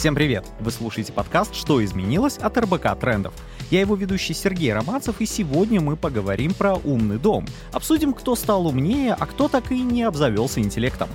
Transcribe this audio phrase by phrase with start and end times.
[0.00, 0.46] Всем привет!
[0.60, 3.34] Вы слушаете подкаст «Что изменилось?» от РБК Трендов.
[3.70, 7.44] Я его ведущий Сергей Романцев, и сегодня мы поговорим про умный дом.
[7.70, 11.10] Обсудим, кто стал умнее, а кто так и не обзавелся интеллектом.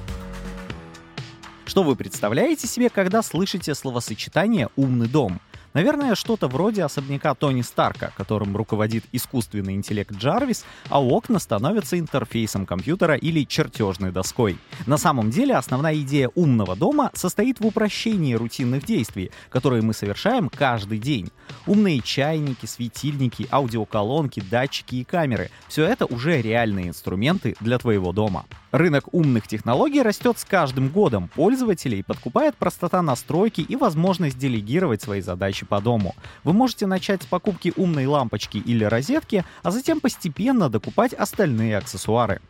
[1.66, 5.42] Что вы представляете себе, когда слышите словосочетание «умный дом»?
[5.76, 12.66] Наверное, что-то вроде особняка Тони Старка, которым руководит искусственный интеллект Джарвис, а окна становятся интерфейсом
[12.66, 14.58] компьютера или чертежной доской.
[14.88, 20.48] На самом деле основная идея умного дома состоит в упрощении рутинных действий, которые мы совершаем
[20.48, 21.30] каждый день.
[21.68, 28.46] Умные чайники, светильники, аудиоколонки, датчики и камеры— все это уже реальные инструменты для твоего дома.
[28.76, 31.30] Рынок умных технологий растет с каждым годом.
[31.34, 36.14] Пользователей подкупает простота настройки и возможность делегировать свои задачи по дому.
[36.44, 42.42] Вы можете начать с покупки умной лампочки или розетки, а затем постепенно докупать остальные аксессуары.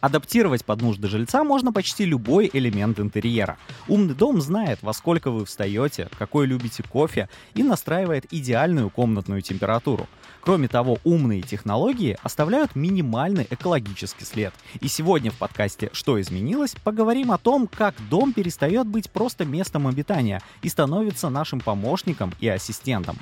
[0.00, 3.58] Адаптировать под нужды жильца можно почти любой элемент интерьера.
[3.88, 10.08] Умный дом знает, во сколько вы встаете, какой любите кофе и настраивает идеальную комнатную температуру.
[10.40, 14.54] Кроме того, умные технологии оставляют минимальный экологический след.
[14.80, 19.86] И сегодня в подкасте «Что изменилось?» поговорим о том, как дом перестает быть просто местом
[19.86, 23.18] обитания и становится нашим помощником и ассистентом.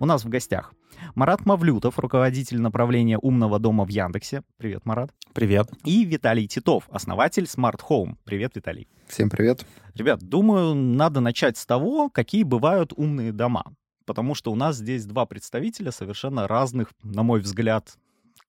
[0.00, 0.72] У нас в гостях
[1.14, 4.42] Марат Мавлютов, руководитель направления умного дома в Яндексе.
[4.56, 5.10] Привет, Марат.
[5.32, 5.70] Привет.
[5.84, 8.16] И Виталий Титов, основатель Smart Home.
[8.24, 8.88] Привет, Виталий.
[9.08, 9.66] Всем привет.
[9.94, 13.64] Ребят, думаю, надо начать с того, какие бывают умные дома.
[14.06, 17.96] Потому что у нас здесь два представителя совершенно разных, на мой взгляд,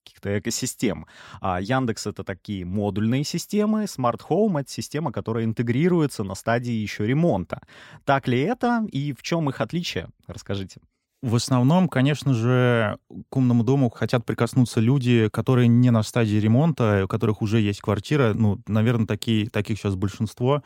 [0.04, 1.06] каких-то экосистем.
[1.42, 7.06] А Яндекс— это такие модульные системы, Smart Home— это система, которая интегрируется на стадии еще
[7.06, 7.62] ремонта.
[8.06, 10.10] Так ли это и в чем их отличие?
[10.28, 10.82] Расскажите.
[11.24, 12.98] В основном, конечно же,
[13.30, 17.80] к умному дому хотят прикоснуться люди, которые не на стадии ремонта, у которых уже есть
[17.80, 18.34] квартира.
[18.34, 20.64] Ну, наверное, такие, таких сейчас большинство.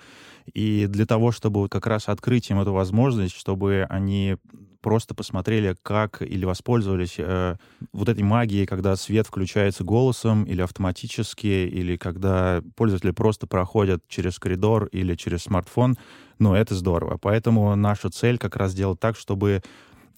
[0.52, 4.38] И для того, чтобы как раз открыть им эту возможность, чтобы они
[4.82, 7.58] просто посмотрели, как или воспользовались э,
[7.94, 14.40] вот этой магией, когда свет включается голосом или автоматически, или когда пользователи просто проходят через
[14.40, 15.98] коридор или через смартфон,
[16.40, 17.20] ну, это здорово.
[17.22, 19.62] Поэтому наша цель как раз сделать так, чтобы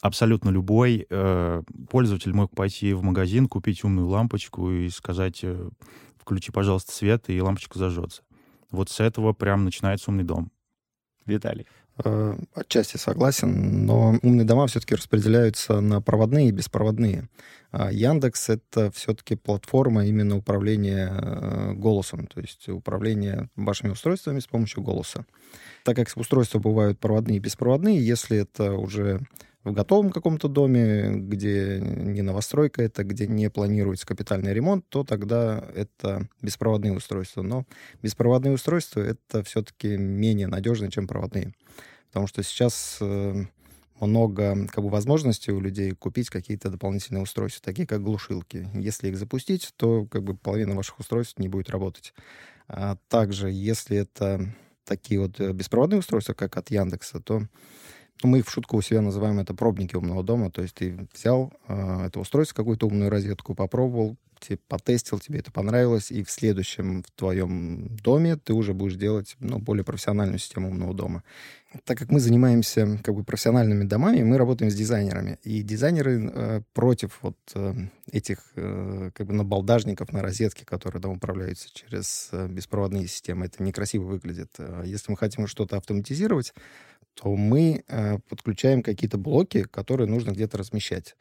[0.01, 5.69] абсолютно любой э, пользователь мог пойти в магазин, купить умную лампочку и сказать, э,
[6.17, 8.23] включи, пожалуйста, свет, и лампочка зажжется.
[8.71, 10.51] Вот с этого прям начинается умный дом.
[11.25, 11.65] Виталий.
[12.03, 17.27] Э, отчасти согласен, но умные дома все-таки распределяются на проводные и беспроводные.
[17.71, 24.47] А Яндекс— это все-таки платформа именно управления э, голосом, то есть управление вашими устройствами с
[24.47, 25.25] помощью голоса.
[25.83, 29.21] Так как устройства бывают проводные и беспроводные, если это уже
[29.63, 35.63] в готовом каком-то доме, где не новостройка это, где не планируется капитальный ремонт, то тогда
[35.75, 37.41] это беспроводные устройства.
[37.41, 37.65] Но
[38.01, 41.53] беспроводные устройства— это все-таки менее надежно, чем проводные.
[42.07, 43.45] Потому что сейчас э,
[43.99, 48.69] много как бы, возможностей у людей купить какие-то дополнительные устройства, такие как глушилки.
[48.73, 52.13] Если их запустить, то как бы половина ваших устройств не будет работать.
[52.67, 54.53] А также, если это
[54.85, 57.43] такие вот э, беспроводные устройства, как от Яндекса, то
[58.23, 60.51] мы их в шутку у себя называем это пробники умного дома.
[60.51, 65.51] То есть ты взял э, это устройство, какую-то умную розетку, попробовал, тебе потестил, тебе это
[65.51, 70.69] понравилось, и в следующем в твоем доме ты уже будешь делать ну, более профессиональную систему
[70.69, 71.23] умного дома.
[71.83, 75.37] Так как мы занимаемся как бы профессиональными домами, мы работаем с дизайнерами.
[75.43, 77.73] И дизайнеры э, против вот э,
[78.11, 83.45] этих э, как бы набалдажников на розетке, которые там управляются через э, беспроводные системы.
[83.45, 84.49] Это некрасиво выглядит.
[84.57, 86.53] Э, если мы хотим что-то автоматизировать,
[87.13, 91.15] то мы э, подключаем какие-то блоки, которые нужно где-то размещать.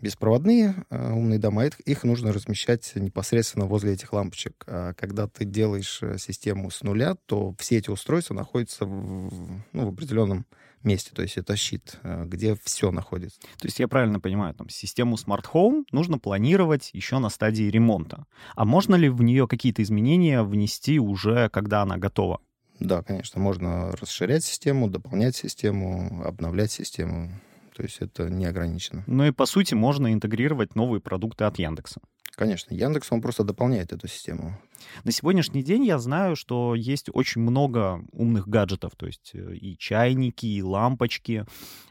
[0.00, 4.64] Беспроводные э, умные дома, их нужно размещать непосредственно возле этих лампочек.
[4.66, 9.30] А когда ты делаешь э, систему с нуля, то все эти устройства находятся в,
[9.72, 10.46] ну, в определенном
[10.82, 13.40] месте, то есть это щит, где все находится.
[13.40, 18.26] То есть я правильно понимаю, там систему Smart Home нужно планировать еще на стадии ремонта.
[18.56, 22.40] А можно ли в нее какие-то изменения внести уже, когда она готова?
[22.80, 27.30] Да, конечно, можно расширять систему, дополнять систему, обновлять систему.
[27.76, 29.04] То есть это не ограничено.
[29.06, 32.00] Ну и по сути можно интегрировать новые продукты от Яндекса.
[32.34, 34.58] Конечно, Яндекс, он просто дополняет эту систему.
[35.04, 39.76] На сегодняшний день я знаю, что есть очень много умных гаджетов, то есть э, и
[39.76, 41.44] чайники, и лампочки.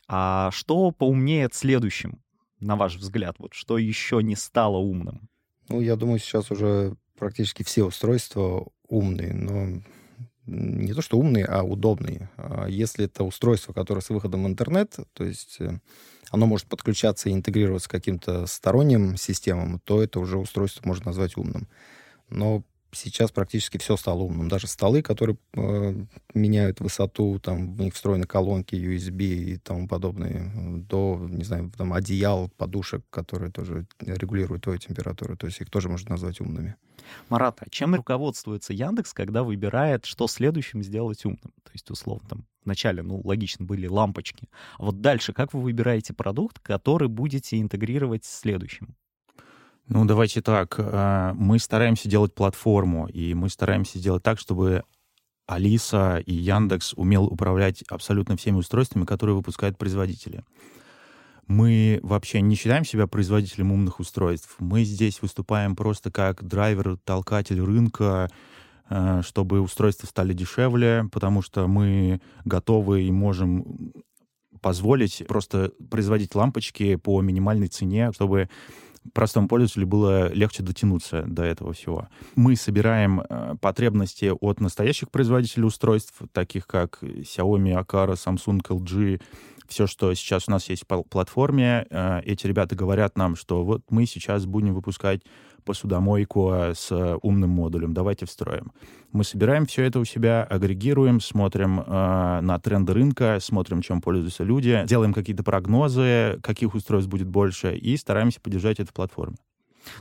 [0.08, 2.24] А что поумнеет следующим,
[2.60, 3.36] на ваш взгляд?
[3.38, 5.30] Вот что еще не стало умным?
[5.70, 9.82] Ну, я думаю, сейчас уже практически все устройства умные, но
[10.46, 12.30] не то что умные, а удобные.
[12.38, 15.80] А если это устройство, которое с выходом в интернет, то есть э,
[16.32, 21.38] оно может подключаться и интегрироваться с каким-то сторонним системам, то это уже устройство можно назвать
[21.38, 21.68] умным.
[22.30, 24.50] Но сейчас практически все стало умным.
[24.50, 25.96] Даже столы, которые э,
[26.34, 31.94] меняют высоту, там в них встроены колонки USB и тому подобное, до, не знаю, там
[31.94, 35.38] одеял, подушек, которые тоже регулируют твою температуру.
[35.38, 36.76] То есть их тоже можно назвать умными.
[37.30, 41.54] Марат, а чем руководствуется Яндекс, когда выбирает, что следующим сделать умным?
[41.64, 44.50] То есть, условно, там, вначале, ну, логично, были лампочки.
[44.78, 48.96] А вот дальше, как вы выбираете продукт, который будете интегрировать с следующим?
[49.88, 50.76] Ну, давайте так.
[50.78, 54.84] А, мы стараемся делать платформу, и мы стараемся сделать так, чтобы
[55.48, 60.44] Алиса и Яндекс умел управлять абсолютно всеми устройствами, которые выпускают производители.
[61.48, 64.56] Мы вообще не считаем себя производителем умных устройств.
[64.60, 68.30] Мы здесь выступаем просто как драйвер, толкатель рынка,
[68.88, 73.94] а, чтобы устройства стали дешевле, потому что мы готовы и можем
[74.62, 78.50] позволить просто производить лампочки по минимальной цене, чтобы
[79.14, 82.08] простому пользователю было легче дотянуться до этого всего.
[82.36, 89.22] Мы собираем э, потребности от настоящих производителей устройств, таких как Xiaomi, Akara, Samsung, LG,
[89.68, 93.84] все, что сейчас у нас есть по платформе, э, эти ребята говорят нам, что вот
[93.90, 95.22] мы сейчас будем выпускать
[95.64, 98.72] посудомойку с умным модулем, давайте встроим.
[99.12, 101.84] Мы собираем все это у себя, агрегируем, смотрим э,
[102.42, 107.98] на тренды рынка, смотрим, чем пользуются люди, делаем какие-то прогнозы, каких устройств будет больше, и
[107.98, 109.36] стараемся поддержать это в платформе.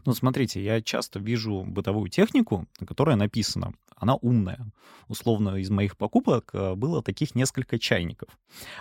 [0.05, 4.71] Ну, смотрите, я часто вижу бытовую технику, на которой написано, она умная.
[5.09, 8.29] Условно, из моих покупок э, было таких несколько чайников.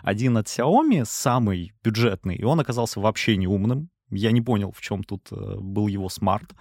[0.03, 4.81] Один от Xiaomi, самый бюджетный, и он оказался вообще не умным, я не понял, в
[4.81, 6.55] чем тут э, был его смарт.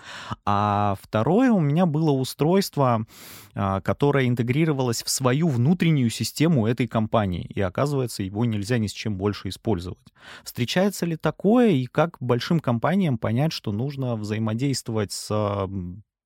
[0.44, 3.06] А второе у меня было устройство,
[3.54, 7.50] а, которое интегрировалось в свою внутреннюю систему этой компании.
[7.54, 9.98] И оказывается, его нельзя ни с чем больше использовать.
[10.44, 15.68] Встречается ли такое и как большим компаниям понять, что нужно взаимодействовать с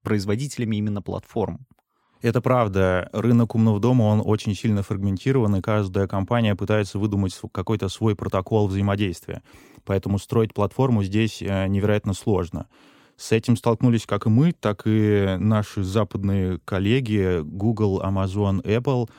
[0.03, 1.67] производителями именно платформ?
[2.23, 3.11] Это правда.
[3.13, 8.69] Рынок умного дома, он очень сильно фрагментирован, и каждая компания пытается выдумать какой-то свой протокол
[8.69, 9.43] взаимодействия.
[9.85, 12.69] Поэтому строить платформу здесь э, невероятно сложно.
[13.17, 19.11] С этим столкнулись как и мы, так и наши западные коллеги Google, Amazon, Apple.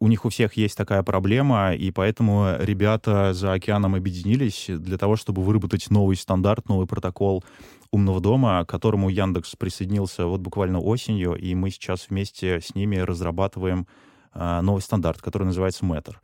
[0.00, 5.16] У них у всех есть такая проблема, и поэтому ребята за океаном объединились для того,
[5.16, 7.42] чтобы выработать новый стандарт, новый протокол
[7.92, 12.96] умного дома, к которому Яндекс присоединился вот буквально осенью, и мы сейчас вместе с ними
[12.96, 13.86] разрабатываем
[14.34, 16.16] э, новый стандарт, который называется Matter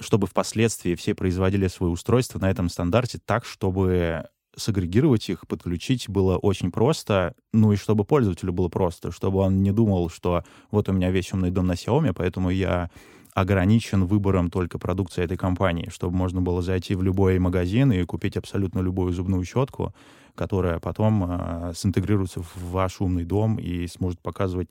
[0.00, 6.36] чтобы впоследствии все производили свои устройства на этом стандарте так, чтобы сагрегировать их, подключить было
[6.36, 10.92] очень просто, ну и чтобы пользователю было просто, чтобы он не думал, что вот у
[10.92, 12.90] меня весь умный дом на Xiaomi, поэтому я
[13.34, 18.36] ограничен выбором только продукции этой компании, чтобы можно было зайти в любой магазин и купить
[18.36, 19.94] абсолютно любую зубную щетку,
[20.34, 24.68] которая потом э, синтегрируется в ваш умный дом и сможет показывать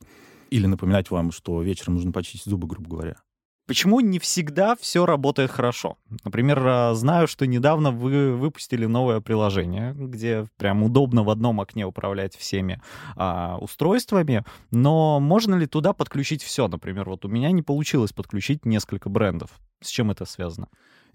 [0.50, 3.16] или напоминать вам, что вечером нужно почистить зубы, грубо говоря.
[3.72, 5.98] Почему не всегда все работает хорошо?
[6.26, 11.86] Например, а, знаю, что недавно вы выпустили новое приложение, где прям удобно в одном окне
[11.86, 12.82] управлять всеми
[13.16, 16.68] а, устройствами, но можно ли туда подключить все?
[16.68, 19.52] Например, вот у меня не получилось подключить несколько брендов.
[19.80, 20.68] С чем это связано?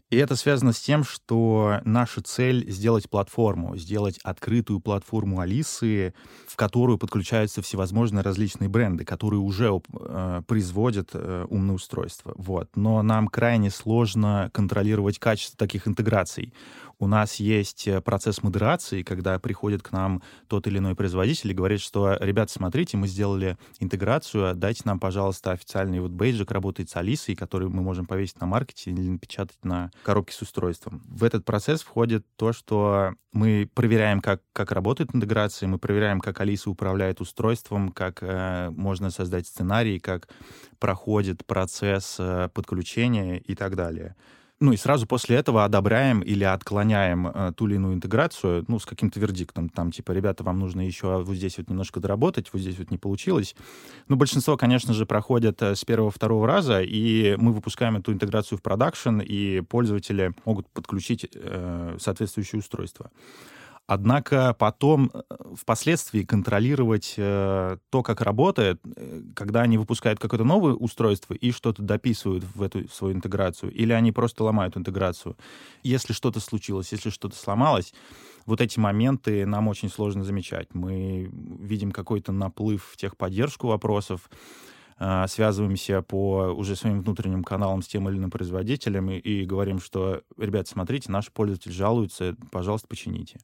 [0.08, 6.14] И это связано с тем, что наша цель сделать платформу, сделать открытую платформу Алисы,
[6.46, 12.34] в которую подключаются всевозможные различные бренды, которые уже э, производят э, умные устройства.
[12.36, 12.70] Вот.
[12.76, 16.52] Но нам крайне сложно контролировать качество таких интеграций.
[16.98, 21.54] У нас есть э, процесс модерации, когда приходит к нам тот или иной производитель и
[21.54, 26.96] говорит, что, ребята, смотрите, мы сделали интеграцию, дайте нам, пожалуйста, официальный вот бейджик, работает с
[26.96, 31.02] Алисой, который мы можем повесить на маркете или напечатать на коробке с устройством.
[31.08, 36.40] В этот процесс входит то, что мы проверяем, как, как работает интеграция, мы проверяем, как
[36.40, 40.28] Алиса управляет устройством, как э, можно создать сценарий, как
[40.78, 44.16] проходит процесс э, подключения и так далее.
[44.58, 48.86] Ну и сразу после этого одобряем или отклоняем э, ту или иную интеграцию, ну, с
[48.86, 49.68] каким-то вердиктом.
[49.68, 52.96] Там, типа, ребята, вам нужно еще вот здесь вот немножко доработать, вот здесь вот не
[52.96, 53.54] получилось.
[54.08, 58.62] Ну, большинство, конечно же, проходят э, с первого-второго раза, и мы выпускаем эту интеграцию в
[58.62, 63.10] продакшн, и пользователи могут подключить э, соответствующее устройство.
[63.88, 65.22] Однако потом, э,
[65.54, 71.82] впоследствии, контролировать э, то, как работает, э, когда они выпускают какое-то новое устройство и что-то
[71.82, 75.36] дописывают в эту в свою интеграцию, или они просто ломают интеграцию.
[75.84, 77.94] Если что-то случилось, если что-то сломалось,
[78.44, 80.68] вот эти моменты нам очень сложно замечать.
[80.74, 84.28] Мы видим какой-то наплыв в техподдержку вопросов,
[84.98, 89.78] э, связываемся по уже своим внутренним каналам с тем или иным производителем и, и говорим,
[89.78, 93.38] что, ребят, смотрите, наш пользователь жалуется, пожалуйста, почините.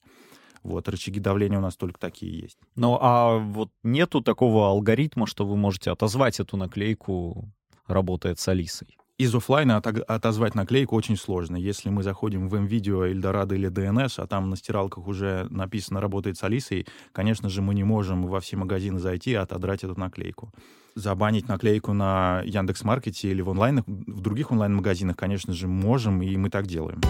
[0.63, 2.59] Вот, рычаги давления у нас только такие есть.
[2.77, 7.51] Ну, а вот нету такого алгоритма, что вы можете отозвать эту наклейку,
[7.87, 8.97] работает с Алисой?
[9.19, 11.57] Из офлайна отозвать наклейку очень сложно.
[11.57, 16.39] Если мы заходим в MVideo, Эльдорадо или DNS, а там на стиралках уже написано «работает
[16.39, 20.53] с Алисой», конечно же, мы не можем во все магазины зайти и отодрать эту наклейку.
[20.95, 26.51] Забанить наклейку на Яндекс.Маркете или в онлайн, в других онлайн-магазинах, конечно же, можем, и мы
[26.51, 27.01] так делаем.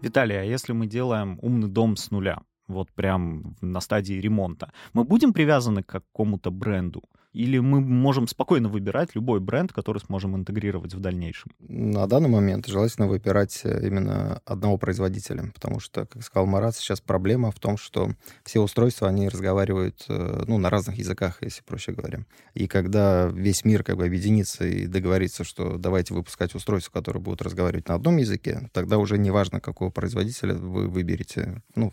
[0.00, 5.02] Виталий, а если мы делаем умный дом с нуля, вот прям на стадии ремонта, мы
[5.04, 7.02] будем привязаны к какому-то бренду?
[7.32, 11.52] Или мы можем спокойно выбирать любой бренд, который сможем интегрировать в дальнейшем?
[11.60, 17.00] На данный момент желательно выбирать э, именно одного производителя, потому что, как сказал Марат, сейчас
[17.00, 21.92] проблема в том, что все устройства, они разговаривают э, ну, на разных языках, если проще
[21.92, 22.24] говоря.
[22.54, 27.42] И когда весь мир как бы объединится и договорится, что давайте выпускать устройства, которые будут
[27.42, 31.92] разговаривать на одном языке, тогда уже не важно, какого производителя вы выберете ну,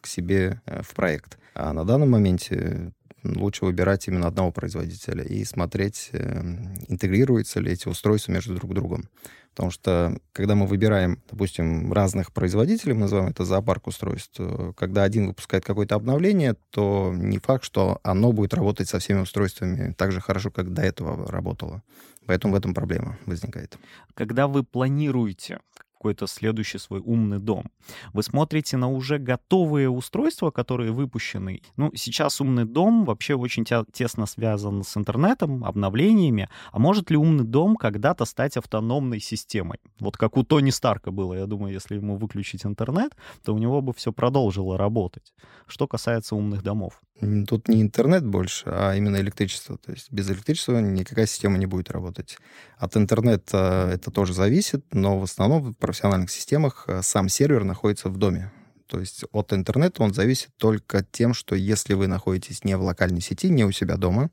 [0.00, 1.38] к себе э, в проект.
[1.54, 2.92] А на данном моменте
[3.36, 6.40] лучше выбирать именно одного производителя и смотреть, э,
[6.88, 9.08] интегрируются ли эти устройства между друг другом.
[9.50, 14.40] Потому что, когда мы выбираем, допустим, разных производителей, мы называем это зоопарк устройств,
[14.76, 19.94] когда один выпускает какое-то обновление, то не факт, что оно будет работать со всеми устройствами
[19.94, 21.82] так же хорошо, как до этого работало.
[22.26, 23.78] Поэтому в этом проблема возникает.
[24.14, 25.58] Когда вы планируете
[25.98, 27.64] какой-то следующий свой умный дом.
[28.12, 31.60] Вы смотрите на уже готовые устройства, которые выпущены.
[31.76, 36.48] Ну, сейчас умный дом вообще очень тесно связан с интернетом, обновлениями.
[36.72, 39.80] А может ли умный дом когда-то стать автономной системой?
[39.98, 41.34] Вот как у Тони Старка было.
[41.34, 45.34] Я думаю, если ему выключить интернет, то у него бы все продолжило работать.
[45.66, 47.00] Что касается умных домов.
[47.48, 49.76] Тут не интернет больше, а именно электричество.
[49.76, 52.38] То есть без электричества никакая система не будет работать.
[52.78, 58.18] От интернета это тоже зависит, но в основном профессиональных системах э, сам сервер находится в
[58.18, 58.52] доме.
[58.88, 63.22] То есть от интернета он зависит только тем, что если вы находитесь не в локальной
[63.22, 64.30] сети, не у себя дома,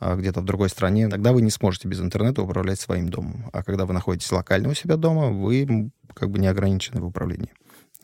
[0.00, 3.48] а где-то в другой стране, тогда вы не сможете без интернета управлять своим домом.
[3.54, 7.54] А когда вы находитесь локально у себя дома, вы как бы не ограничены в управлении.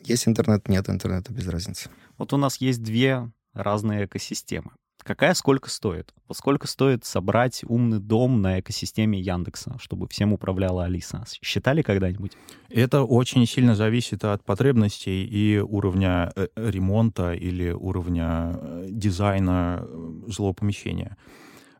[0.01, 1.89] Есть интернет, нет интернета, без разницы.
[2.17, 4.71] Вот у нас есть две разные экосистемы.
[5.05, 6.15] Какая сколько стоит?
[6.27, 11.23] Вот сколько стоит собрать умный дом на экосистеме Яндекса, чтобы всем управляла Алиса?
[11.43, 12.31] Считали когда-нибудь?
[12.69, 20.21] Это очень сильно зависит от потребностей и уровня э, ремонта или уровня э, дизайна э,
[20.25, 21.17] жилого помещения.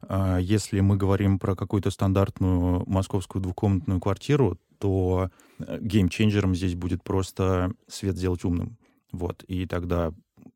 [0.07, 7.71] А если мы говорим про какую-то стандартную московскую двухкомнатную квартиру, то геймченджером здесь будет просто
[7.87, 8.77] свет сделать умным.
[9.11, 10.13] Вот, и тогда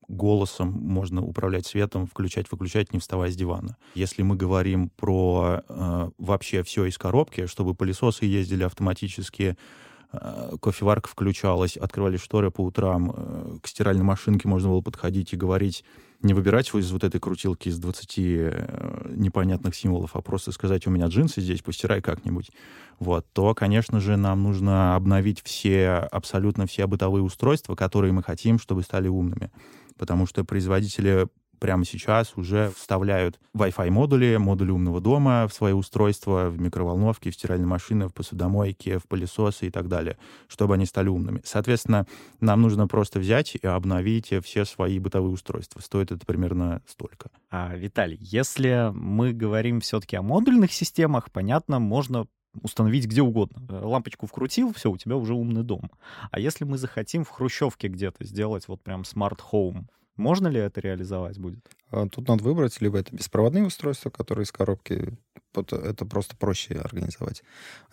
[0.10, 3.78] голосом можно управлять светом, включать, выключать, не вставая с дивана.
[3.96, 9.56] Если мы говорим про э, вообще все из коробки, чтобы пылесосы ездили автоматически,
[10.12, 15.38] э, кофеварка включалась, открывали шторы по утрам, э, к стиральной машинке можно было подходить и
[15.38, 15.86] говорить,
[16.22, 20.90] не выбирать из вот этой крутилки из 20 э, непонятных символов, а просто сказать, у
[20.90, 22.52] меня джинсы здесь, постирай как-нибудь,
[23.00, 28.60] вот, то, конечно же, нам нужно обновить все, абсолютно все бытовые устройства, которые мы хотим,
[28.60, 29.52] чтобы стали умными.
[29.98, 31.28] Потому что производители
[31.60, 37.34] прямо сейчас уже вставляют Wi-Fi модули, модули умного дома в свои устройства, в микроволновки, в
[37.34, 41.42] стиральные машины, в посудомойки, в пылесосы и так далее, чтобы они стали умными.
[41.44, 42.08] Соответственно,
[42.40, 45.82] нам нужно просто взять и обновить все свои бытовые устройства.
[45.82, 47.30] Стоит это примерно столько.
[47.50, 52.28] А, Виталий, если мы говорим все-таки о модульных системах, понятно, можно
[52.62, 53.62] установить где угодно.
[53.70, 55.92] Лампочку вкрутил, все, у тебя уже умный дом.
[56.32, 59.88] А если мы захотим в хрущевке где-то сделать вот прям smart home,
[60.20, 61.66] можно ли это реализовать будет?
[61.92, 65.18] А, тут надо выбрать, либо это беспроводные устройства, которые из коробки
[65.56, 67.44] это просто проще организовать.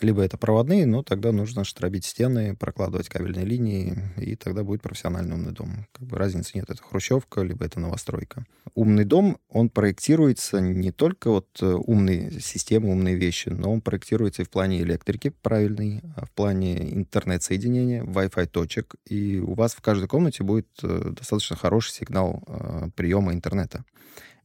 [0.00, 5.34] Либо это проводные, но тогда нужно штробить стены, прокладывать кабельные линии, и тогда будет профессиональный
[5.34, 5.86] умный дом.
[5.92, 8.44] Как бы разницы нет, это хрущевка, либо это новостройка.
[8.74, 14.42] Умный дом, он проектируется не только вот э, умные системы, умные вещи, но он проектируется
[14.42, 19.80] и в плане электрики правильный, а в плане интернет-соединения, Wi-Fi точек, и у вас в
[19.80, 23.86] каждой комнате будет э, достаточно хороший сигнал э, приема интернета.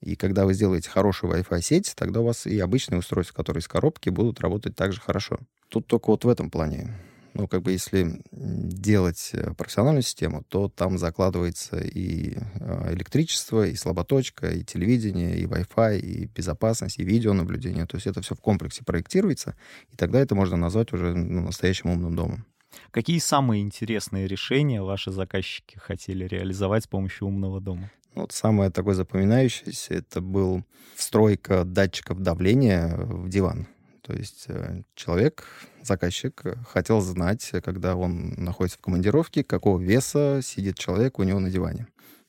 [0.01, 3.67] И когда вы сделаете хорошую Wi-Fi сеть, тогда у вас и обычные устройства, которые из
[3.67, 5.39] коробки, будут работать также хорошо.
[5.69, 6.97] Тут только вот в этом плане.
[7.33, 13.75] Ну, как бы если делать э, профессиональную систему, то там закладывается и э, электричество, и
[13.75, 17.85] слаботочка, и телевидение, и Wi-Fi, и безопасность, и видеонаблюдение.
[17.85, 19.55] То есть это все в комплексе проектируется,
[19.91, 22.45] и тогда это можно назвать уже ну, настоящим умным домом.
[22.91, 27.91] Какие самые интересные решения ваши заказчики хотели реализовать с помощью умного дома?
[28.15, 30.63] Вот самое такое запоминающееся, это был
[30.95, 33.67] встройка датчиков давления в диван.
[34.01, 35.45] То есть э, человек,
[35.83, 41.49] заказчик, хотел знать, когда он находится в командировке, какого веса сидит человек у него на
[41.49, 41.87] диване.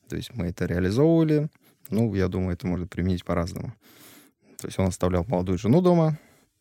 [0.08, 1.48] То есть мы это реализовывали.
[1.90, 3.74] Ну, я думаю, это можно применить по-разному.
[4.58, 6.18] То есть он оставлял молодую жену дома,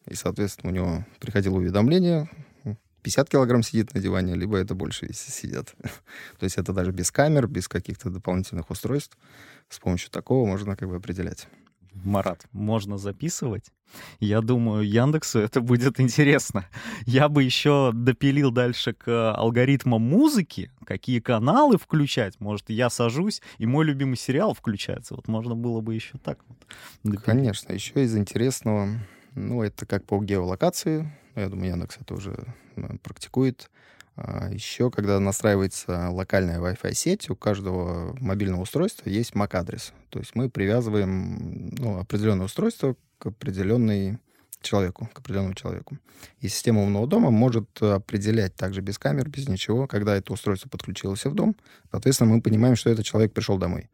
[0.08, 2.30] и, соответственно, у него приходило уведомление,
[3.02, 5.74] 50 килограмм сидит на диване, либо это больше, если сидят.
[6.40, 9.18] То есть это даже без камер, без каких-то дополнительных устройств.
[9.70, 11.48] С помощью такого можно как бы определять.
[11.94, 13.66] Марат, можно записывать.
[14.20, 16.66] Я думаю, Яндексу это будет интересно.
[17.06, 22.40] Я бы еще допилил дальше к алгоритмам музыки, какие каналы включать.
[22.40, 25.16] Может, я сажусь, и мой любимый сериал включается.
[25.16, 26.58] Вот можно было бы еще так вот.
[27.04, 27.24] Допилить.
[27.26, 28.88] Конечно, еще из интересного,
[29.36, 31.12] ну, это как по геолокации.
[31.36, 32.36] Я думаю, Яндекс это уже
[32.76, 33.70] э, практикует.
[34.16, 39.94] А Еще, когда настраивается локальная Wi-Fi сеть, у каждого мобильного устройства есть MAC-адрес.
[40.10, 44.20] То есть мы привязываем ну, определенное устройство к определенной
[44.62, 45.98] человеку, к определенному человеку.
[46.40, 51.26] И система умного дома может определять также без камер, без ничего, когда это устройство подключилось
[51.26, 51.56] в дом.
[51.92, 53.90] Соответственно, мы понимаем, что этот человек пришел домой.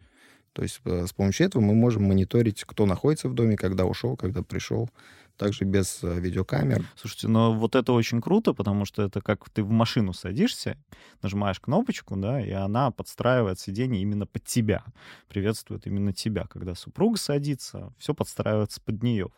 [0.53, 4.17] То есть э, с помощью этого мы можем мониторить, кто находится в доме, когда ушел,
[4.17, 4.89] когда пришел
[5.37, 6.85] также без э, видеокамер.
[6.95, 10.77] Слушайте, но вот это очень круто, потому что это как ты в машину садишься,
[11.21, 14.83] нажимаешь кнопочку, да, и она подстраивает сиденье именно под тебя,
[15.29, 16.45] приветствует именно тебя.
[16.47, 19.29] Когда супруга садится, все подстраивается под нее.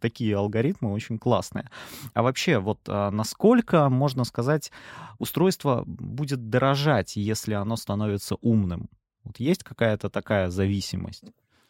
[0.00, 1.70] Такие алгоритмы очень классные.
[2.12, 4.72] А вообще, вот а, насколько, можно сказать,
[5.18, 8.90] устройство будет дорожать, если оно становится умным?
[9.22, 11.22] Вот есть какая-то такая зависимость?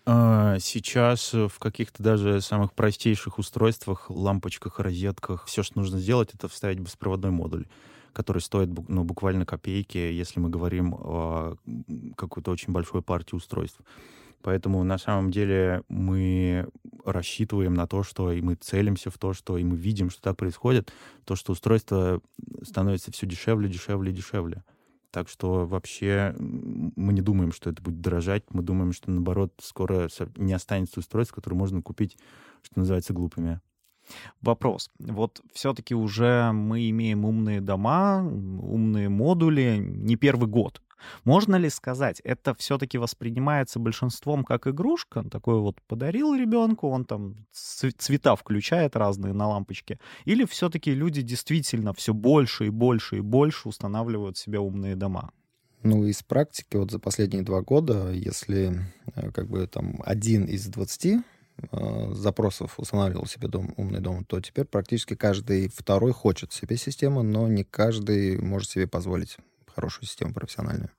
[0.04, 6.48] А, сейчас в каких-то даже самых простейших устройствах, лампочках, розетках, все, что нужно сделать, это
[6.48, 7.66] вставить беспроводной модуль
[8.12, 11.56] который стоит ну, буквально копейки, если мы говорим о
[12.16, 13.80] какой-то очень большой партии устройств.
[14.42, 16.66] Поэтому на самом деле мы
[17.04, 20.36] рассчитываем на то, что и мы целимся в то, что и мы видим, что так
[20.36, 20.92] происходит,
[21.24, 22.20] то, что устройство
[22.62, 24.64] становится все дешевле, дешевле, дешевле.
[25.12, 28.44] Так что вообще мы не думаем, что это будет дорожать.
[28.50, 32.16] Мы думаем, что, наоборот, скоро не останется устройств, которые можно купить,
[32.62, 33.60] что называется, глупыми.
[34.40, 34.90] Вопрос.
[34.98, 40.80] Вот все-таки уже мы имеем умные дома, умные модули не первый год.
[41.24, 45.24] Можно ли сказать, это все-таки воспринимается большинством как игрушка?
[45.28, 49.98] Такой вот подарил ребенку, он там цвета включает разные на лампочке.
[50.24, 55.32] Или все-таки люди действительно все больше и больше и больше устанавливают себе умные дома?
[55.82, 58.86] Ну, из практики, вот за последние два года, если
[59.16, 61.18] э, как бы там один из двадцати
[61.72, 67.24] э, запросов устанавливал себе дом, умный дом, то теперь практически каждый второй хочет себе систему,
[67.24, 69.38] но не каждый может себе позволить
[69.74, 70.90] хорошую систему профессиональную,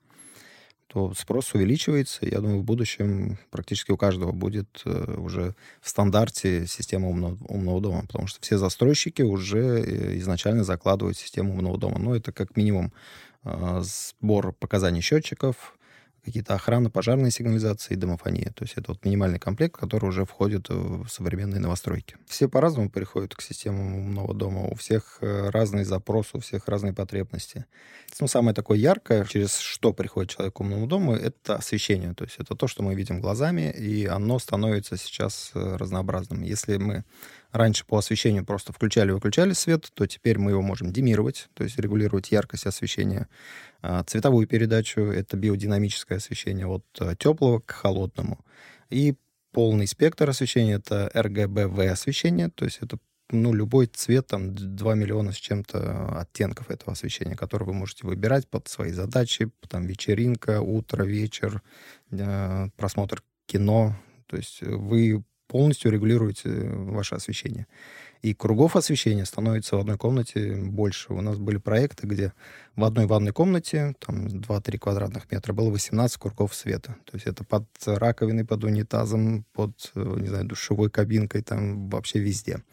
[0.88, 2.26] то спрос увеличивается.
[2.26, 7.82] Я думаю, в будущем практически у каждого будет э, уже в стандарте система умного, умного
[7.82, 11.98] дома, потому что все застройщики уже э, изначально закладывают систему умного дома.
[11.98, 12.94] Ну, это как минимум
[13.44, 15.76] э, сбор показаний счетчиков,
[16.24, 18.52] какие-то охрана, пожарная сигнализация и домофония.
[18.56, 22.16] То есть это вот минимальный комплект, который уже входит в современные новостройки.
[22.28, 24.68] Все по-разному приходят к системам умного дома.
[24.68, 27.66] У всех э, разные запросы, у всех разные потребности.
[28.20, 32.14] Ну, самое такое яркое, через что приходит человек к умному дому, это освещение.
[32.14, 36.42] То есть это то, что мы видим глазами, и оно становится сейчас э, разнообразным.
[36.42, 37.04] Если мы
[37.54, 42.32] раньше по освещению просто включали-выключали свет, то теперь мы его можем демировать, то есть регулировать
[42.32, 43.30] яркость освещения.
[43.82, 48.44] А, цветовую передачу— это биодинамическое освещение от э, теплого к холодному.
[48.90, 49.16] И
[49.52, 52.98] полный спектр освещения— это RGBV освещение, то есть это
[53.30, 58.48] ну, любой цвет, там, 2 миллиона с чем-то оттенков этого освещения, которые вы можете выбирать
[58.48, 61.62] под свои задачи, там, вечеринка, утро, вечер,
[62.12, 63.96] э, просмотр кино.
[64.28, 67.68] То есть вы полностью регулируете ваше освещение.
[68.24, 71.14] И кругов освещения становится в одной комнате больше.
[71.14, 72.34] У нас были проекты, где
[72.76, 76.96] в одной ванной комнате, там 2-3 квадратных метра, было 18 кругов света.
[77.06, 82.64] То есть это под раковиной, под унитазом, под, не знаю, душевой кабинкой, там вообще везде.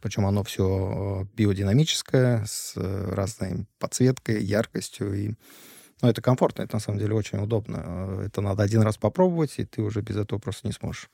[0.00, 5.14] Причем оно все биодинамическое, с разной подсветкой, яркостью.
[5.14, 5.34] И
[6.02, 8.22] ну, это комфортно, это на самом деле очень удобно.
[8.24, 11.10] Это надо один раз попробовать, и ты уже без этого просто не сможешь.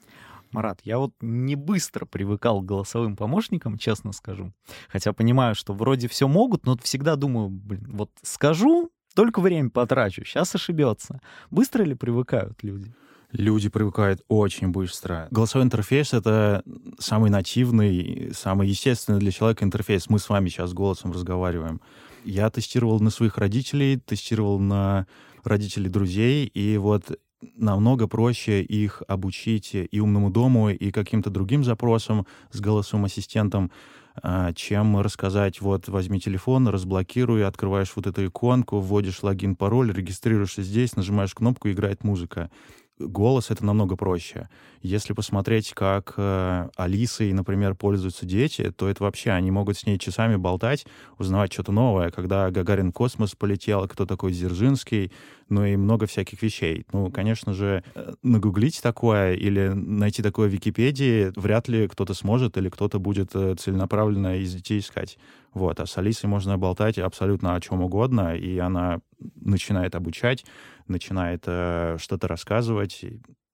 [0.54, 4.52] Марат, я вот не быстро привыкал к голосовым помощникам, честно скажу.
[4.88, 10.24] Хотя понимаю, что вроде все могут, но всегда думаю, блин, вот скажу, только время потрачу,
[10.24, 11.20] сейчас ошибется.
[11.50, 12.94] Быстро ли привыкают люди?
[13.32, 15.26] Люди привыкают очень быстро.
[15.32, 16.62] Голосовой интерфейс— это
[17.00, 20.08] самый нативный, самый естественный для человека интерфейс.
[20.08, 21.80] Мы с вами сейчас голосом разговариваем.
[22.24, 25.08] Я тестировал на своих родителей, тестировал на
[25.42, 27.18] родителей друзей, и вот
[27.56, 33.70] намного проще их обучить и умному дому, и каким-то другим запросам с голосовым ассистентом,
[34.22, 40.62] а, чем рассказать, вот, возьми телефон, разблокируй, открываешь вот эту иконку, вводишь логин, пароль, регистрируешься
[40.62, 42.50] здесь, нажимаешь кнопку, играет музыка
[42.98, 44.48] голос это намного проще.
[44.80, 49.98] Если посмотреть, как э, Алисой, например, пользуются дети, то это вообще, они могут с ней
[49.98, 50.86] часами болтать,
[51.18, 52.10] узнавать что-то новое.
[52.10, 55.10] Когда Гагарин космос полетел, кто такой Дзержинский,
[55.48, 56.86] ну и много всяких вещей.
[56.92, 62.56] Ну, конечно же, э, нагуглить такое или найти такое в Википедии вряд ли кто-то сможет
[62.56, 65.18] или кто-то будет э, целенаправленно из детей искать.
[65.52, 65.80] Вот.
[65.80, 69.00] А с Алисой можно болтать абсолютно о чем угодно, и она
[69.36, 70.44] начинает обучать,
[70.88, 73.04] начинает э, что-то рассказывать.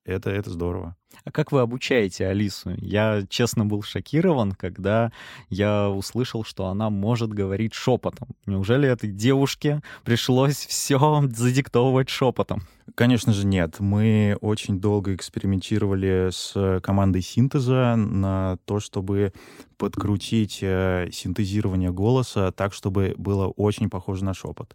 [0.04, 0.96] Это, это здорово.
[1.24, 2.72] А как вы обучаете Алису?
[2.78, 5.12] Я, честно, был шокирован, когда
[5.48, 8.28] я услышал, что она может говорить шепотом.
[8.46, 12.62] Неужели этой девушке пришлось все задиктовывать шепотом?
[12.94, 13.78] Конечно же, нет.
[13.78, 19.32] Мы очень долго экспериментировали с командой синтеза на то, чтобы
[19.76, 24.74] подкрутить э, синтезирование голоса так, чтобы было очень похоже на шепот.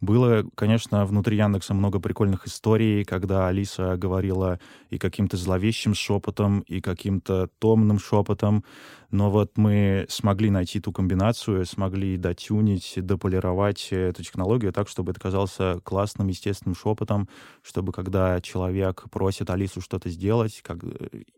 [0.00, 6.80] Было, конечно, внутри Яндекса много прикольных историй, когда Алиса говорила и каким-то зловещим шепотом, и
[6.80, 8.64] каким-то томным шепотом.
[9.10, 15.20] Но вот мы смогли найти ту комбинацию, смогли дотюнить, дополировать эту технологию так, чтобы это
[15.20, 17.28] казался классным, естественным шепотом,
[17.62, 20.78] чтобы когда человек просит Алису что-то сделать как,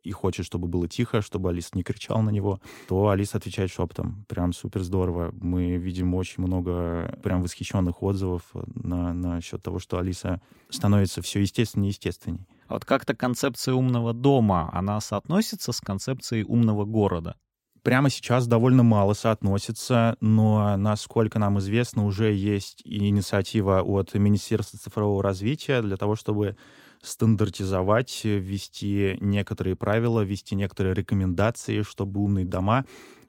[0.02, 4.24] и хочет, чтобы было тихо, чтобы Алиса не кричал на него, то Алиса отвечает шепотом.
[4.28, 5.34] Прям супер здорово.
[5.38, 11.40] Мы видим очень много прям восхищенных отзывов на, на счет того, что Алиса становится все
[11.40, 12.46] естественнее и естественней.
[12.66, 17.36] А вот как-то концепция умного дома, она соотносится с концепцией умного города?
[17.88, 25.22] прямо сейчас довольно мало соотносится, но, насколько нам известно, уже есть инициатива от Министерства цифрового
[25.22, 26.56] развития для того, чтобы
[27.00, 32.84] стандартизовать, ввести некоторые правила, ввести некоторые рекомендации, чтобы умные дома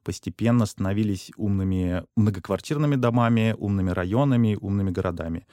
[0.10, 5.46] постепенно становились умными многоквартирными домами, умными районами, умными городами.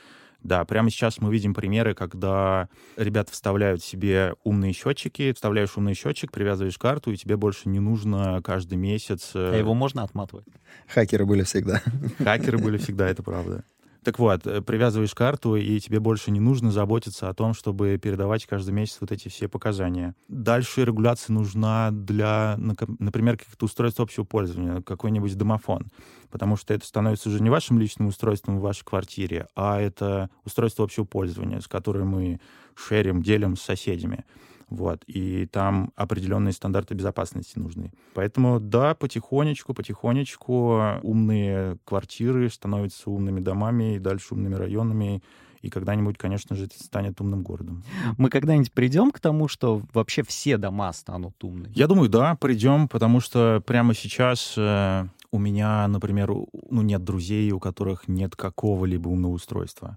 [0.43, 6.33] Да, прямо сейчас мы видим примеры, когда ребята вставляют себе умные счетчики, вставляешь умный счетчик,
[6.33, 9.33] привязываешь карту, и тебе больше не нужно каждый месяц...
[9.35, 10.47] Э, а его можно отматывать?
[10.89, 11.83] Хакеры были всегда.
[12.17, 13.63] Хакеры были всегда, это правда.
[14.07, 18.47] Так вот, э, привязываешь карту, и тебе больше не нужно заботиться о том, чтобы передавать
[18.47, 20.15] каждый месяц вот эти все показания.
[20.29, 25.91] Дальше регуляция нужна для, например, каких-то устройств общего пользования, какой-нибудь домофон,
[26.31, 30.85] потому что это становится уже не вашим личным устройством в вашей квартире, а это устройство
[30.85, 32.41] общего пользования, с которым мы
[32.77, 34.25] шерим, делим с соседями.
[34.69, 37.93] Вот, и там определенные стандарты безопасности нужны.
[38.15, 45.23] Поэтому, да, потихонечку, потихонечку умные квартиры становятся умными домами и дальше умными районами,
[45.63, 47.85] и когда-нибудь, конечно же, это станет умным городом.
[48.19, 51.73] Мы когда-нибудь придем к тому, что вообще все дома станут умными?
[51.75, 57.51] Я думаю, да, придем, потому что прямо сейчас э, у меня, например, ну, нет друзей,
[57.53, 59.97] у которых нет какого-либо умного устройства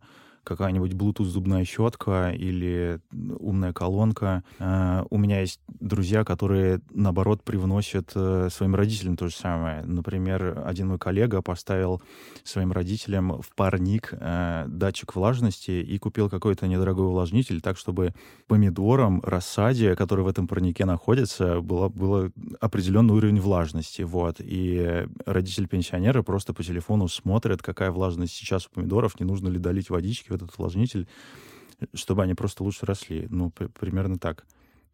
[0.50, 3.00] какая-нибудь Bluetooth зубная щетка или
[3.40, 4.44] умная колонка.
[4.58, 9.84] Uh, у меня есть друзья, которые, наоборот, привносят uh, своим родителям то же самое.
[9.84, 12.02] Например, один мой коллега поставил
[12.44, 18.14] своим родителям в парник uh, датчик влажности и купил какой-то недорогой увлажнитель так, чтобы
[18.48, 24.02] помидорам, рассаде, который в этом парнике находится, было, было определенный уровень влажности.
[24.02, 24.38] Вот.
[24.40, 29.60] И родитель пенсионера просто по телефону смотрит, какая влажность сейчас у помидоров, не нужно ли
[29.60, 31.08] долить водички этот увлажнитель,
[31.94, 33.28] чтобы они просто лучше росли.
[33.30, 34.46] Ну, примерно так.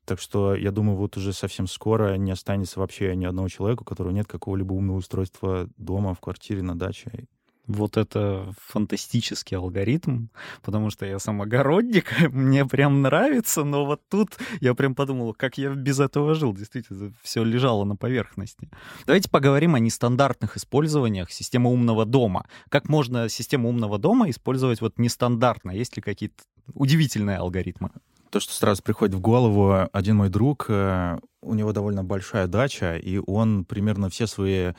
[0.06, 3.86] Так что я думаю, вот уже совсем скоро не останется вообще ни одного человека, у
[3.86, 7.28] которого нет какого-либо умного устройства дома, в квартире, на даче
[7.68, 10.28] вот это фантастический алгоритм,
[10.62, 15.58] потому что я сам огородник, мне прям нравится, но вот тут я прям подумал, как
[15.58, 18.70] я без этого жил, действительно, все лежало на поверхности.
[19.06, 22.46] Давайте поговорим о нестандартных использованиях системы умного дома.
[22.70, 25.72] Как можно систему умного дома использовать вот нестандартно?
[25.72, 27.92] Есть ли какие-то удивительные алгоритмы?
[28.30, 32.98] То, что сразу приходит в голову, один мой друг, э, у него довольно большая дача,
[32.98, 34.74] и он примерно все свои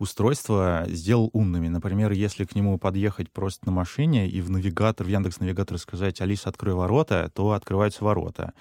[0.00, 1.68] устройства сделал умными.
[1.68, 6.20] Например, если к нему подъехать просто на машине и в навигатор, в Яндекс Навигатор сказать
[6.20, 8.54] «Алиса, открой ворота», то открываются ворота.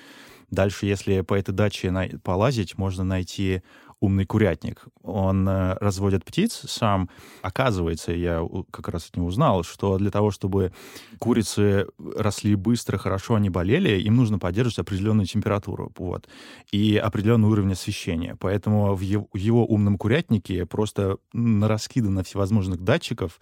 [0.51, 3.61] Дальше, если по этой даче полазить, можно найти
[3.99, 4.85] умный курятник.
[5.03, 7.09] Он э, разводит птиц сам.
[7.41, 10.71] Оказывается, я как раз от него узнал, что для того, чтобы
[11.19, 16.27] курицы росли быстро, хорошо, они болели, им нужно поддерживать определенную температуру вот,
[16.71, 18.37] и определенный уровень освещения.
[18.39, 23.39] Поэтому в его, умном курятнике просто раскидано всевозможных датчиков,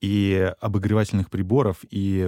[0.00, 2.26] и обогревательных приборов, и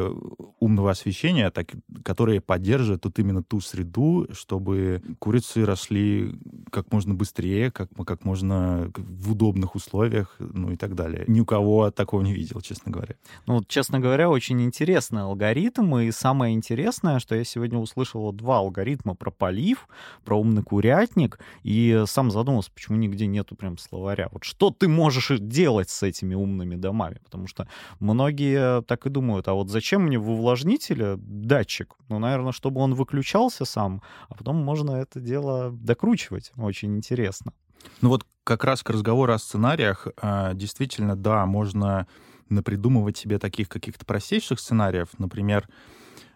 [0.61, 1.68] умного освещения, так,
[2.04, 6.38] которые поддерживают вот именно ту среду, чтобы курицы росли
[6.70, 11.24] как можно быстрее, как, как можно в удобных условиях, ну и так далее.
[11.26, 13.16] Ни у кого такого не видел, честно говоря.
[13.46, 19.14] Ну, честно говоря, очень интересный алгоритм, и самое интересное, что я сегодня услышал два алгоритма
[19.14, 19.88] про полив,
[20.24, 24.28] про умный курятник, и сам задумался, почему нигде нету прям словаря.
[24.30, 27.18] Вот что ты можешь делать с этими умными домами?
[27.24, 27.62] Потому что
[28.01, 31.94] многие так и думают, а вот зачем мне в увлажнителе датчик?
[32.09, 36.53] Ну, наверное, чтобы он выключался сам, а потом можно это дело докручивать.
[36.57, 37.53] Очень интересно.
[38.01, 42.07] Ну вот как раз к разговору о сценариях, а, действительно, да, можно
[42.48, 45.68] напридумывать себе таких каких-то простейших сценариев, например,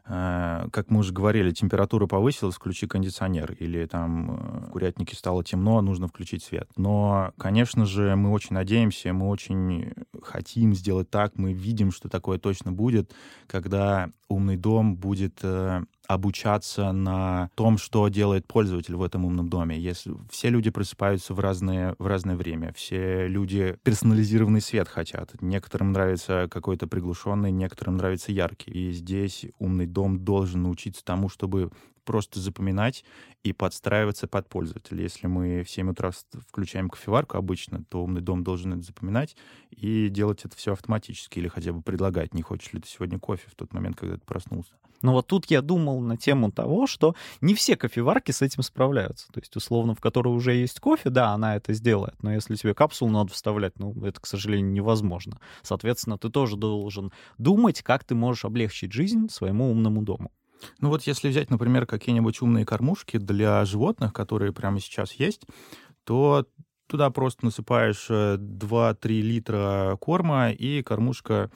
[0.07, 5.81] как мы уже говорили, температура повысилась, включи кондиционер, или там э, в курятнике стало темно,
[5.81, 6.71] нужно включить свет.
[6.77, 9.93] Но, конечно же, мы очень надеемся, мы очень
[10.23, 13.13] хотим сделать так, мы видим, что такое точно будет,
[13.49, 19.79] когда умный дом будет э, обучаться на том, что делает пользователь в этом умном доме.
[19.79, 25.41] Если все люди просыпаются в разное, в разное время, все люди персонализированный свет хотят.
[25.41, 28.71] Некоторым нравится какой-то приглушенный, некоторым нравится яркий.
[28.71, 31.71] И здесь умный дом должен научиться тому, чтобы
[32.07, 33.05] просто запоминать
[33.43, 35.03] и подстраиваться под пользователя.
[35.03, 36.13] Если мы в 7 утра
[36.49, 39.37] включаем кофеварку обычно, то умный дом должен это запоминать
[39.71, 43.49] и делать это все автоматически или хотя бы предлагать, не хочешь ли ты сегодня кофе
[43.51, 44.73] в тот момент, когда ты проснулся.
[45.07, 49.29] Но вот тут я думал на тему того, что не все кофеварки с этим справляются.
[49.33, 52.21] То есть, условно, в которой уже есть кофе, да, она это сделает.
[52.25, 55.39] Но если тебе капсулу надо вставлять, ну, это, к сожалению, невозможно.
[55.63, 60.33] Соответственно, ты тоже должен думать, как ты можешь облегчить жизнь своему умному дому.
[60.81, 65.43] Ну вот если взять, например, какие-нибудь умные кормушки для животных, которые прямо сейчас есть,
[66.03, 66.49] то
[66.89, 71.53] туда просто насыпаешь 2-3 э, литра корма, и кормушка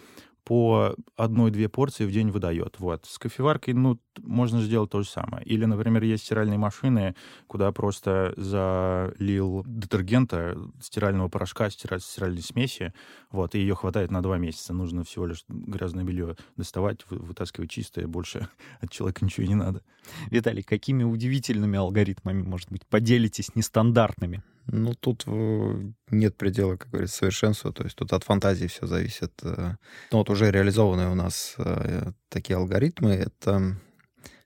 [0.50, 2.80] по одной-две порции в день выдает.
[2.80, 3.06] Вот.
[3.06, 5.44] С кофеваркой, ну, можно сделать то же самое.
[5.44, 7.14] Или, например, есть стиральные машины,
[7.46, 12.92] куда просто залил детергента, стирального порошка, стираль, стиральной смеси,
[13.30, 14.72] вот, и ее хватает на два месяца.
[14.72, 18.48] Нужно всего лишь грязное белье доставать, вытаскивать чистое, больше
[18.80, 19.84] от человека ничего не надо.
[20.32, 24.42] Виталий, какими удивительными алгоритмами, может быть, поделитесь нестандартными?
[24.66, 27.72] Ну, тут э, нет предела, как говорится, совершенству.
[27.72, 29.32] То есть тут от фантазии все зависит.
[29.42, 29.74] Э.
[30.12, 33.76] Ну, вот уже реализованные у нас э, такие алгоритмы— это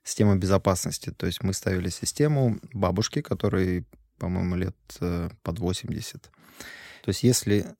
[0.03, 1.11] система безопасности.
[1.11, 3.85] То есть мы ставили систему бабушки, которой,
[4.17, 4.75] по-моему, лет
[5.43, 6.21] под 80.
[6.21, 6.29] То
[7.09, 7.75] есть если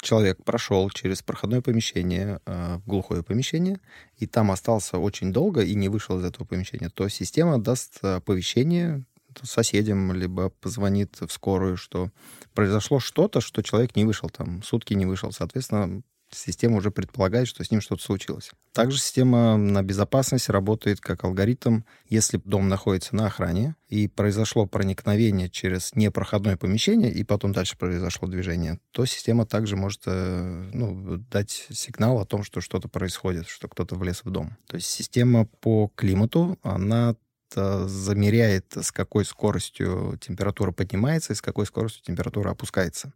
[0.00, 3.80] человек прошел через проходное помещение, в глухое помещение,
[4.16, 9.04] и там остался очень долго и не вышел из этого помещения, то система даст оповещение
[9.44, 12.10] соседям, либо позвонит в скорую, что
[12.54, 15.32] произошло что-то, что человек не вышел там, сутки не вышел.
[15.32, 18.50] Соответственно, система уже предполагает, что с ним что-то случилось.
[18.72, 21.82] Также система на безопасность работает как алгоритм.
[22.08, 28.28] Если дом находится на охране и произошло проникновение через непроходное помещение, и потом дальше произошло
[28.28, 33.68] движение, то система также может э, ну, дать сигнал о том, что что-то происходит, что
[33.68, 34.56] кто-то влез в дом.
[34.66, 37.16] То есть система по климату, она
[37.54, 43.12] замеряет, с какой скоростью температура поднимается и с какой скоростью температура опускается.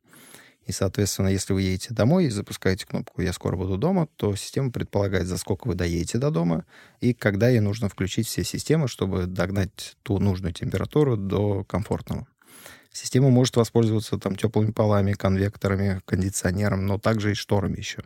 [0.66, 4.70] И, соответственно, если вы едете домой и запускаете кнопку «Я скоро буду дома», то система
[4.70, 6.64] предполагает, за сколько вы доедете до дома
[7.00, 12.28] и когда ей нужно включить все системы, чтобы догнать ту нужную температуру до комфортного.
[12.92, 18.02] Система может воспользоваться там теплыми полами, конвекторами, кондиционером, но также и шторами еще.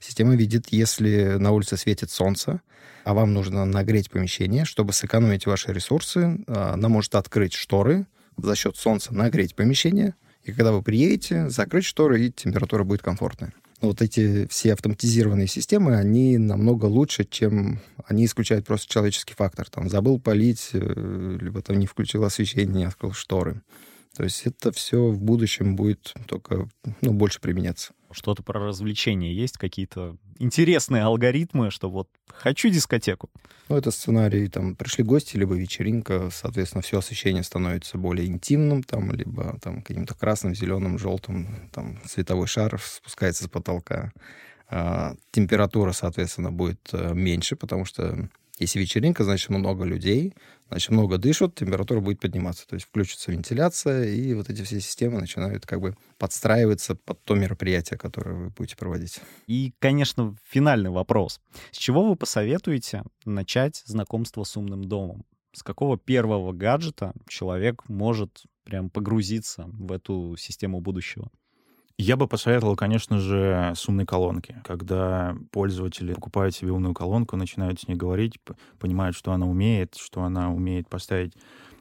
[0.00, 2.60] Система видит, если на улице светит солнце,
[3.04, 8.06] а вам нужно нагреть помещение, чтобы сэкономить ваши ресурсы, а, она может открыть шторы,
[8.36, 13.52] за счет солнца нагреть помещение, и когда вы приедете, закрыть шторы, и температура будет комфортная.
[13.80, 19.68] Вот эти все автоматизированные системы, они намного лучше, чем они исключают просто человеческий фактор.
[19.68, 23.62] Там забыл полить, э, либо там не включил освещение, не открыл шторы.
[24.16, 26.68] То есть это все в будущем будет только
[27.02, 27.92] ну, больше применяться.
[28.10, 33.30] Что-то про развлечения есть, какие-то интересные алгоритмы, что вот хочу дискотеку.
[33.68, 39.12] Ну, это сценарий, там, пришли гости, либо вечеринка, соответственно, все освещение становится более интимным, там,
[39.12, 44.12] либо там каким-то красным, зеленым, желтым, там, световой шар спускается с потолка.
[44.68, 50.34] А, температура, соответственно, будет э, меньше, потому что если вечеринка, значит, много людей,
[50.68, 52.66] значит, много дышат, температура будет подниматься.
[52.66, 57.34] То есть включится вентиляция, и вот эти все системы начинают как бы подстраиваться под то
[57.34, 59.20] мероприятие, которое вы будете проводить.
[59.46, 61.40] И, конечно, финальный вопрос.
[61.70, 65.24] С чего вы посоветуете начать знакомство с умным домом?
[65.52, 71.30] С какого первого гаджета человек может прям погрузиться в эту систему будущего?
[71.98, 74.60] Я бы посоветовал, конечно же, с умной колонки.
[74.64, 78.38] Когда пользователи покупают себе умную колонку, начинают с ней говорить,
[78.78, 81.32] понимают, что она умеет, что она умеет поставить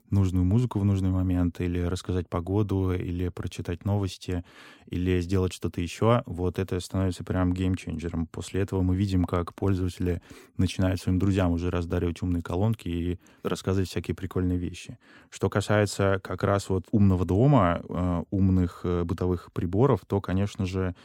[0.09, 4.43] нужную музыку в нужный момент, или рассказать погоду, или прочитать новости,
[4.87, 8.27] или сделать что-то еще, вот это становится прям геймченджером.
[8.27, 10.21] После этого мы видим, как пользователи
[10.57, 14.97] начинают своим друзьям уже раздаривать умные колонки и рассказывать всякие прикольные вещи.
[15.29, 20.95] Что касается как раз вот умного дома, э, умных э, бытовых приборов, то, конечно же,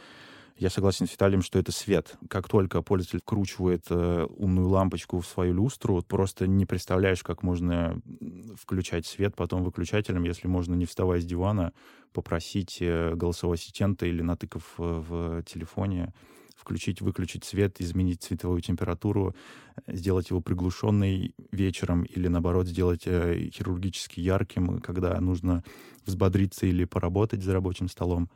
[0.61, 2.17] я согласен с Виталием, что это свет.
[2.29, 7.99] Как только пользователь вкручивает э, умную лампочку в свою люстру, просто не представляешь, как можно
[8.55, 11.73] включать свет потом выключателем, если можно, не вставая с дивана,
[12.13, 16.13] попросить э, голосового ассистента или натыков э, в телефоне
[16.55, 19.35] включить, выключить свет, изменить цветовую температуру,
[19.87, 25.63] сделать его приглушенный вечером или, наоборот, сделать э, хирургически ярким, когда нужно
[26.05, 28.29] взбодриться или поработать за рабочим столом.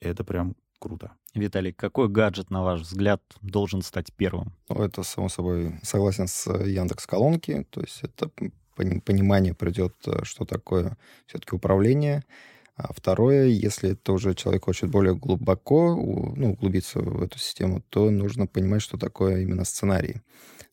[0.00, 1.12] Это прям круто.
[1.34, 4.52] Виталий, какой гаджет, на ваш взгляд, должен стать первым?
[4.68, 7.66] Ну, это, само собой, согласен с Яндекс Колонки.
[7.70, 8.30] То есть это
[9.04, 12.24] понимание придет, э, что такое все-таки управление.
[12.76, 18.10] А второе, если это уже человек хочет более глубоко ну, углубиться в эту систему, то
[18.10, 20.22] нужно понимать, что такое именно сценарий.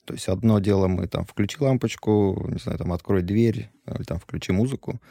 [0.06, 4.20] То есть одно дело мы там включи лампочку, не знаю, там открой дверь, или там
[4.20, 5.02] включи музыку.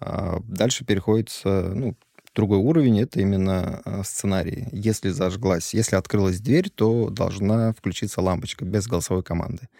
[0.00, 1.94] А дальше переходится, ну,
[2.36, 4.68] Другой уровень— это именно а, сценарий.
[4.70, 9.70] Если зажглась, если открылась дверь, то должна включиться лампочка без голосовой команды.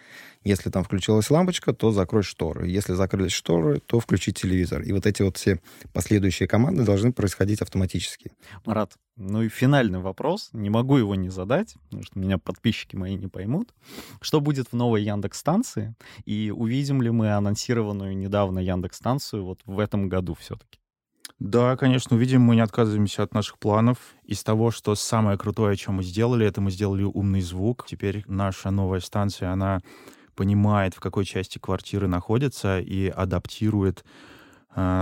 [0.43, 2.67] Если там включилась лампочка, то закрой шторы.
[2.67, 4.81] Если закрылись шторы, то включи телевизор.
[4.81, 5.59] И вот эти вот все
[5.93, 8.31] последующие команды должны происходить автоматически.
[8.65, 10.49] Марат, ну и финальный вопрос.
[10.51, 13.71] Не могу его не задать, потому что меня подписчики мои не поймут.
[14.19, 15.93] Что будет в новой Яндекс-станции?
[16.25, 20.79] И увидим ли мы анонсированную недавно Яндекс-станцию вот в этом году все-таки?
[21.39, 23.97] Да, конечно, увидим, мы не отказываемся от наших планов.
[24.23, 27.85] Из того, что самое крутое, чем мы сделали, это мы сделали умный звук.
[27.87, 29.81] Теперь наша новая станция, она
[30.35, 34.03] понимает, в какой части квартиры находится и адаптирует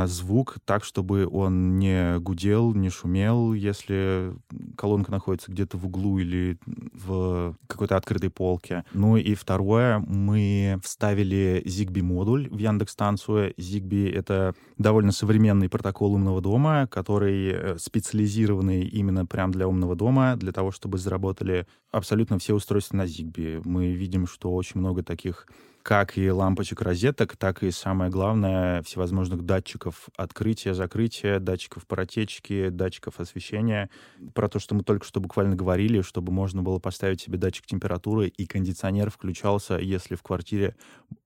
[0.08, 4.34] звук так, чтобы он не гудел, не шумел, если
[4.78, 6.58] колонка находится где-то в углу или
[6.94, 8.86] в какой-то открытой полке.
[8.94, 13.54] Ну и второе, мы вставили Zigbee модуль в Яндекс-станцию.
[13.56, 20.36] Zigbee— это довольно современный протокол умного дома, который э, специализированный именно прям для умного дома,
[20.36, 23.62] для того, чтобы заработали абсолютно все устройства на Zigbee.
[23.66, 25.48] Мы видим, что очень много таких
[25.86, 33.20] как и лампочек розеток, так и, самое главное, всевозможных датчиков открытия, закрытия, датчиков протечки, датчиков
[33.20, 33.92] освещения.
[34.34, 38.30] Про то, что мы только что буквально говорили, чтобы можно было поставить себе датчик температуры,
[38.30, 40.76] и кондиционер включался, если в квартире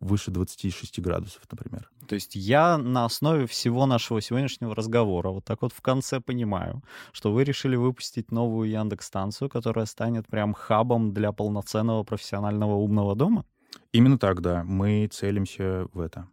[0.02, 1.90] выше 26 градусов, например.
[2.10, 6.84] То есть я на основе всего нашего сегодняшнего разговора вот так вот в конце понимаю,
[7.14, 13.46] что вы решили выпустить новую Яндекс-станцию, которая станет прям хабом для полноценного профессионального умного дома?
[13.92, 14.64] Именно так, да.
[14.64, 16.28] Мы целимся в это.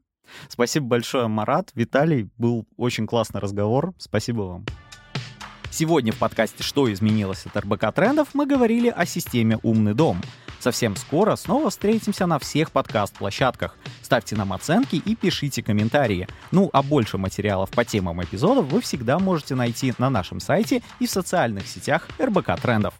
[0.48, 1.70] Спасибо большое, Марат.
[1.74, 3.94] Виталий, был очень классный разговор.
[3.98, 4.66] Спасибо вам.
[5.70, 10.22] Сегодня в подкасте «Что изменилось от РБК трендов» мы говорили о системе «Умный дом».
[10.58, 13.76] Совсем скоро снова встретимся на всех подкаст-площадках.
[14.02, 16.28] Ставьте нам оценки и пишите комментарии.
[16.50, 21.06] Ну а больше материалов по темам эпизодов вы всегда можете найти на нашем сайте и
[21.06, 22.94] в социальных сетях РБК трендов.